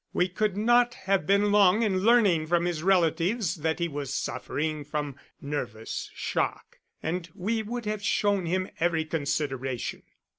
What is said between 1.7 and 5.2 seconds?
in learning from his relatives that he was suffering from